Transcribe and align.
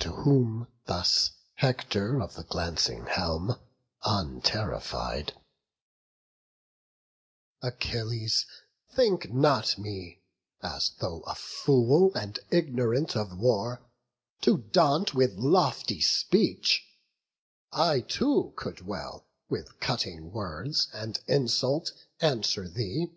To 0.00 0.10
whom 0.10 0.66
thus 0.86 1.30
Hector 1.54 2.20
of 2.20 2.34
the 2.34 2.42
glancing 2.42 3.06
helm, 3.06 3.60
Unterrified: 4.02 5.34
"Achilles, 7.62 8.44
think 8.90 9.32
not 9.32 9.78
me, 9.78 10.24
As 10.64 10.90
though 10.98 11.20
a 11.28 11.36
fool 11.36 12.12
and 12.16 12.40
ignorant 12.50 13.14
of 13.14 13.38
war, 13.38 13.80
To 14.40 14.58
daunt 14.58 15.14
with 15.14 15.34
lofty 15.36 16.00
speech; 16.00 16.84
I 17.70 18.00
too 18.00 18.54
could 18.56 18.84
well 18.84 19.28
With 19.48 19.78
cutting 19.78 20.32
words 20.32 20.88
and 20.92 21.20
insult 21.28 21.92
answer 22.20 22.66
thee. 22.68 23.12